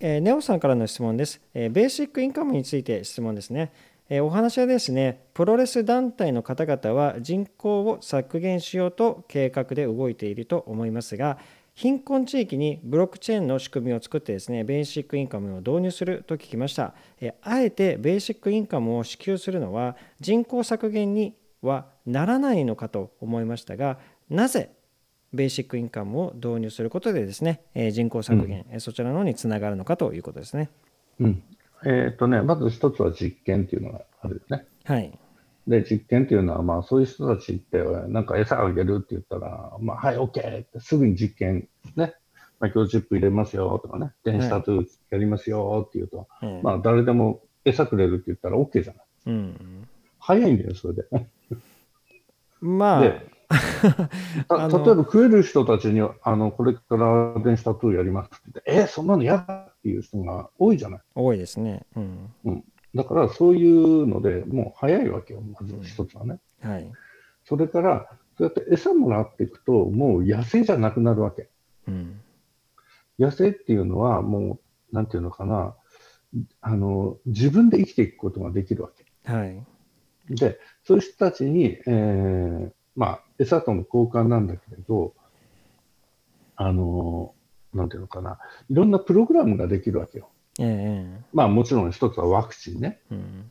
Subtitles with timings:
[0.00, 3.72] え、ネオさんからの質問です、え、ベーシックインカムについて質問ですね。
[4.08, 11.38] え、お話はですね、プロレス団体の方々は人口を削減しようと計画で動いていると思いますが、
[11.74, 16.94] 貧困地域にブロックチェーンの仕組みを作ってですね、ベーシックインカムを導入すると聞きました。
[17.20, 23.98] えあえてベーシックインカムを支給するのは人口削減にはならないのかと思いましたが、
[24.30, 24.70] なぜ
[25.32, 30.70] ベーシックインカムを導入することでですね、え人口削減、うん、そちらの方につながるのかということですね。
[31.20, 31.42] うん、
[31.84, 34.66] えっ、ー、とね、まず一つは実験っていうのがあるよね。
[34.84, 35.18] はい。
[35.66, 42.14] で、実験っていうのは、まあ、そういう人たちって、なんか餌あげるって言ったら、まあ、はい、OK ってすぐに実験、ね、
[42.60, 49.04] マイクロチップ入れますよとかね、電子タトゥーやりますよって言うと、はい、まあ、誰でも餌くれるって言ったら OK じゃない。
[49.26, 49.88] うん、
[50.20, 51.04] 早いんだよ、それで。
[52.60, 53.88] まあ、で例
[54.48, 61.00] えば食える人たちにあのこれから電子タトゥーやりますって言って、えそんなの嫌だっていう人が多いじゃない。
[61.14, 61.86] 多いですね。
[61.94, 62.34] うん。
[62.44, 62.64] うん、
[62.94, 66.38] だからそういうのでもう早いわけよ、まず一つはね。
[66.64, 66.92] うん、はい。
[67.44, 71.48] それから、そうやって餌もらっていくと、もう野生じゃなくなるわけ。
[71.86, 72.20] うん、
[73.18, 74.58] 野生っていうのは、も
[74.92, 75.74] う、なんていうのかな、
[76.60, 79.32] あの、自分で生きていくことができるわけ。
[79.32, 79.64] はい。
[80.28, 85.14] で、そういう人たちに、えー、まあ、餌との交換なんだけれど、
[86.56, 87.34] あの、
[87.74, 88.38] なんていうのかな、
[88.70, 90.30] いろんなプログラムができるわけよ。
[90.58, 93.00] ええ、まあもちろん一つはワクチンね。
[93.10, 93.50] うん、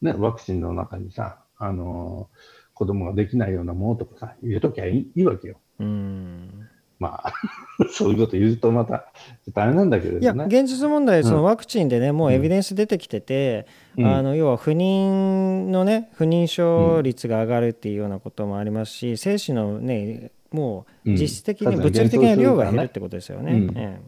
[0.00, 2.28] ね、ワクチンの中にさ、あの、
[2.74, 5.58] 子供ができないようなものとかさ、入れときゃいいいいわけよ。
[5.80, 6.65] うん
[6.98, 7.32] まあ、
[7.92, 9.06] そういうこと言うとまた
[9.52, 13.66] 大変なんだけれど、ね、いや現実問題、そのワクチンでね、うん、もうエビデンス出てきてて、
[13.98, 24.00] うん、あの要は不妊のね不妊症率が上がるっていうようなこともありますし、精子のねもう実質的に物理的な量が減るってことですよね。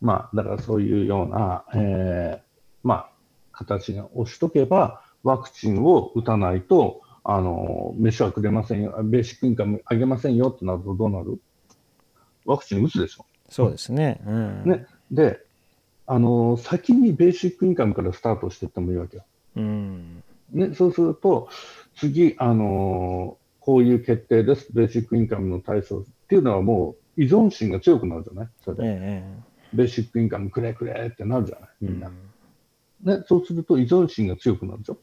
[0.00, 2.40] まあだからそういうような、えー、
[2.82, 3.08] まあ
[3.52, 11.38] 形が押しとけばワクチンを打たないとあの飯はくれませんよ、ベーシックインカム上げませんよってなるとどうなる？
[12.48, 13.26] ワクチン打つでしょ。
[13.50, 14.20] そうですね。
[14.26, 15.40] うん、ねで、
[16.06, 19.24] あの先にベーシックインカムからスタートしていってもいいわけよ。
[19.56, 20.22] うん
[20.52, 21.50] ね、そうすると、
[21.94, 28.48] 次、あのこういう決定です、ベーシックインカムの対象っていうのはもう依存心が強くなるじゃない？
[28.64, 31.68] それで、ええ、ベーシックインカムくれくれってなるじゃない？
[31.82, 33.24] みんな、うん、ね。
[33.28, 34.96] そうすると依存心が強くなるでしょ？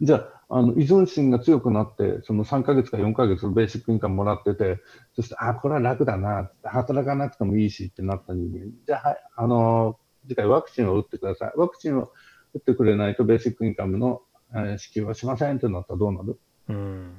[0.00, 0.16] じゃ
[0.48, 4.80] あ、あの依存心が強くなって、その3ヶ月か4ヶ月ベーシックインカムもらってて、
[5.14, 11.52] そして、あ、これは楽だな、働かなくてもいいしってなった人間、じゃあ、はい、あの次回ワクチンを打ってください。
[11.56, 12.12] ワクチンを
[12.54, 14.22] 打ってくれないとベーシックインカムの、
[14.54, 16.38] えー、支給はしませんってなったらどうなる？
[16.68, 17.12] うん。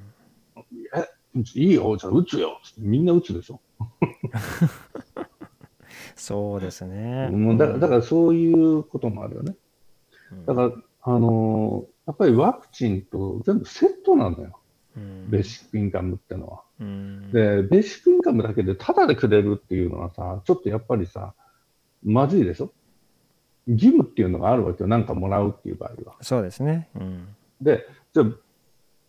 [0.96, 1.06] え、
[1.56, 3.60] いいよ、じゃあ打つよみんな打つでしょ。
[6.16, 7.30] そうですね。
[7.30, 9.56] もうだだからそういうこともあるよね。
[10.46, 14.60] だから、あのーやっぱりワクチンと全部セットなんだよ。
[14.98, 21.36] うん、ベーシックインカムってのは、うん、で、ベーシックインカムだけでタダでくれるっていうのはさ、ちょっとやっぱりさ、
[22.04, 22.72] まずいでしょ？
[23.68, 24.88] 義務っていうのがあるわけよ。
[24.88, 26.16] なんかもらうっていう場合は。
[26.22, 26.90] そうですね。
[26.96, 27.28] うん、
[27.62, 28.24] で、じゃ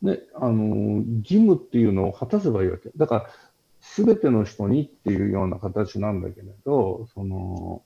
[0.03, 2.91] ね、あの、義務っていうのを果たせばいいわけ。
[2.94, 3.31] だから、
[3.81, 7.82] すべての人にっていうような形なんだけれど、その、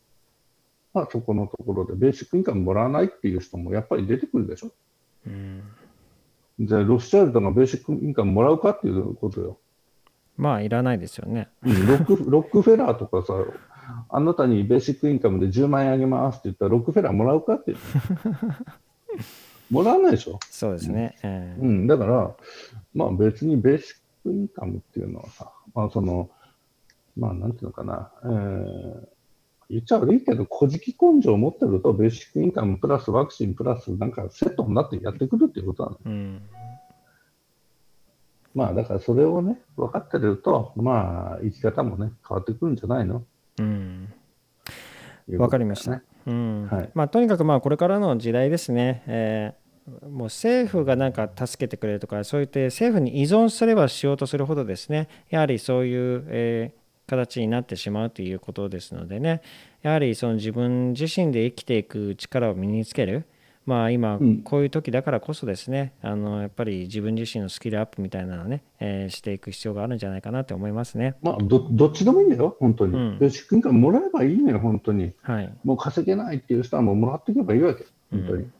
[0.92, 4.72] まあそこのところでベーシックインカムもらわないっていう人もやっぱり出てくるでしょ？
[5.26, 5.62] うん、
[6.60, 9.58] じゃあ、ロスチャールドがベーシックインカムもらうかっていうことよ。
[10.36, 11.48] まあ、いらないですよね。
[11.62, 13.34] うん、ロック ロックフェラーとかさ、
[14.08, 17.74] あなたにベーシックインカムで10万円あげますって言ったら、ロックフェラーもらうかって
[19.70, 20.38] もらわないでしょ。
[20.50, 21.16] そうですね。
[21.22, 21.30] うん、
[21.60, 22.34] うん、だから、
[22.94, 26.30] まあ別にベーシックインカムっていうのはさ、まあその、
[27.16, 29.08] まあなんていうのかな、えー、
[29.74, 35.98] 言っちゃ悪いけど、小じ根性を持ってると、ベーシックインカムプラスワクチンプラスなんかセットになってやってくるっていうことなの。
[36.04, 36.42] うん、
[38.54, 43.24] まあだからそれをね、分かってると、まあ生き方もね、変わってくるんじゃないの。
[43.58, 44.08] うん。
[45.38, 46.02] わ、かりました。
[46.26, 59.42] うんはいまあ、とにかくまあこれからの時代ですね、えー、もう政府がなんか助けてくれるとか、そういって政府に依存すればしようとするほどですね、やはりそういう、えー形になってしまうということですのでね
[59.82, 63.26] やはりその自分自身で生きていく力を身につける
[63.66, 71.14] まあ今こういう時だからこそですね、うん、あのやっぱり自分自身のスキルアップみたいなのをね、えー、していく必要があるんじゃないかなと思いますね。
[71.22, 72.94] まあどどっちでもいいんだよ本当に。
[72.94, 75.12] うん、ベーシックインカムもらえばいいのよ本当に。
[75.22, 75.54] はい。
[75.64, 78.42] もう稼げないっていう人はもうもらっていけばいいわけ本当に。
[78.42, 78.52] うん、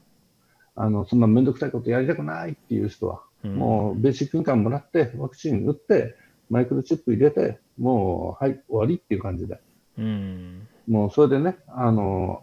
[0.77, 6.17] あのそんな面倒くさいことやりたくないっていう人は、もうベーシックインカムもらってワクチン打って
[6.49, 9.61] マイクロチップ入れてもう、はい、終わりっていう感じで。
[9.99, 10.69] うん。
[10.89, 12.43] もうそれでね、あの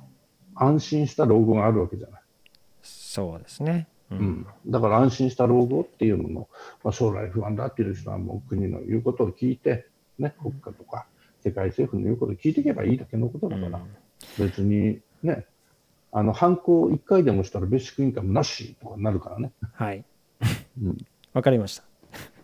[0.55, 2.21] 安心した老後があるわけじゃない。
[2.81, 3.87] そうですね。
[4.11, 6.49] うん、だから安心した老後っていうのも、
[6.83, 9.87] まあ、将来不安だっていう人はもう国の言うことを聞いて、
[10.19, 11.05] ね、国家とか
[11.41, 13.81] 世界政府の言うことを聞いていけばいいだけのことだから、う
[14.43, 15.45] ん、別にね、
[16.11, 19.53] あの犯行1回でもしたらベーシックインカムなしとかになるからね。
[19.73, 20.03] はい。
[20.81, 20.97] うん、
[21.33, 21.83] 分かりました。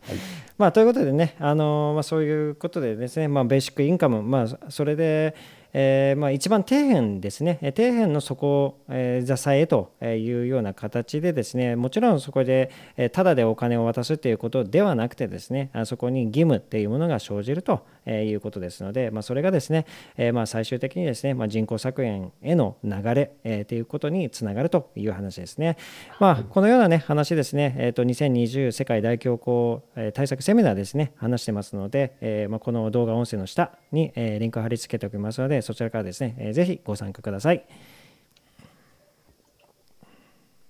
[0.08, 0.18] はい、
[0.58, 5.36] まあ、ということでね、あのまあ、そういうことでですね、まあ、ベーシックインカム、まあ、それで、
[5.80, 19.86] えー、まあ、一番底辺ですね、底辺の底、えー、支えというような形でですね、もちろんそこで、えただでお金を渡すということではなくてですね、あそこに義務っていうものが生じるということですので、まあ、それがですね、
[20.18, 25.78] えまあ、最終的にですね、まあ、人口削減への流れ、えー、ということにつながるという話ですね。
[26.20, 37.66] まあ、このような、ね、話ですね、えー、と2020世界大恐慌対策セミナーですね、話してますので、えーまあ、この動画音声の下に、えー、リンクを貼り付けておきますので、そちらからですね、えー、ぜひご参加ください。